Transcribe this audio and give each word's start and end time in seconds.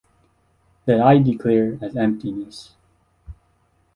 That 0.85 0.99
I 0.99 1.19
declare 1.19 1.77
as 1.79 1.95
emptiness. 1.95 2.71